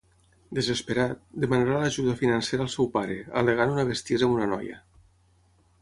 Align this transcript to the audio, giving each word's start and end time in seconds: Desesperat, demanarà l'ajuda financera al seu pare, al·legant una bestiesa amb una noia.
Desesperat, 0.59 1.21
demanarà 1.43 1.75
l'ajuda 1.83 2.17
financera 2.23 2.67
al 2.69 2.73
seu 2.79 2.91
pare, 2.99 3.21
al·legant 3.43 3.77
una 3.79 3.87
bestiesa 3.93 4.31
amb 4.31 4.39
una 4.41 4.53
noia. 4.57 4.85